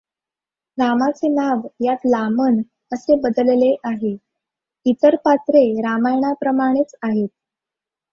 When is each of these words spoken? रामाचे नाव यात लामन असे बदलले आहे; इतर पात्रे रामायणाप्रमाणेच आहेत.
रामाचे 0.77 1.27
नाव 1.29 1.67
यात 1.79 2.05
लामन 2.05 2.57
असे 2.91 3.15
बदलले 3.21 3.69
आहे; 3.83 4.15
इतर 4.85 5.15
पात्रे 5.25 5.63
रामायणाप्रमाणेच 5.81 6.95
आहेत. 7.03 7.29